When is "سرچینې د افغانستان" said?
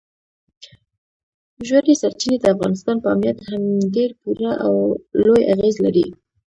2.01-2.95